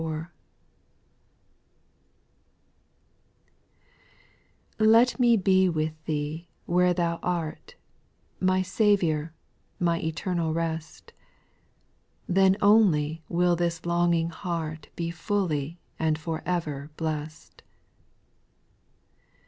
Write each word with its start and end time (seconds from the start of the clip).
1 0.01 0.27
ET 4.95 5.19
me 5.19 5.37
be 5.37 5.69
with 5.69 5.93
Thee 6.05 6.49
where 6.65 6.91
Thou 6.91 7.19
art, 7.21 7.75
Jj 7.75 8.43
My 8.47 8.61
Saviour, 8.63 9.31
my 9.79 9.99
eternal 9.99 10.55
rest; 10.55 11.13
Then 12.27 12.57
only 12.63 13.21
will 13.29 13.55
this 13.55 13.85
longing 13.85 14.31
heart 14.31 14.89
Be 14.95 15.11
fully 15.11 15.77
and 15.99 16.17
for 16.17 16.41
ever 16.47 16.89
blest. 16.97 17.61